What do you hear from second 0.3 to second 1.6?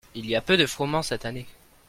a peu de froment cette année.